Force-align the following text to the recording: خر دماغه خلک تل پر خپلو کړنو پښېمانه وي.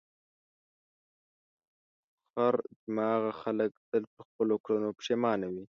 خر 2.33 2.55
دماغه 2.83 3.31
خلک 3.41 3.71
تل 3.89 4.03
پر 4.11 4.21
خپلو 4.29 4.55
کړنو 4.65 4.89
پښېمانه 4.99 5.47
وي. 5.53 5.63